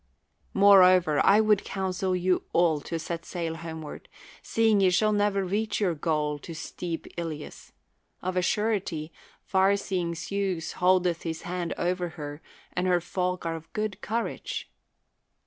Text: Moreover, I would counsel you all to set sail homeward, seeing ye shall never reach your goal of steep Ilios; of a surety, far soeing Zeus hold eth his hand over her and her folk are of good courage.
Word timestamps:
Moreover, 0.55 1.23
I 1.23 1.39
would 1.41 1.63
counsel 1.63 2.15
you 2.15 2.45
all 2.53 2.81
to 2.81 2.97
set 2.97 3.23
sail 3.23 3.57
homeward, 3.57 4.09
seeing 4.41 4.81
ye 4.81 4.89
shall 4.89 5.13
never 5.13 5.45
reach 5.45 5.79
your 5.79 5.93
goal 5.93 6.37
of 6.49 6.57
steep 6.57 7.05
Ilios; 7.17 7.71
of 8.19 8.35
a 8.35 8.41
surety, 8.41 9.13
far 9.43 9.73
soeing 9.73 10.15
Zeus 10.15 10.71
hold 10.71 11.05
eth 11.05 11.21
his 11.21 11.43
hand 11.43 11.75
over 11.77 12.09
her 12.17 12.41
and 12.73 12.87
her 12.87 12.99
folk 12.99 13.45
are 13.45 13.53
of 13.55 13.71
good 13.73 14.01
courage. 14.01 14.71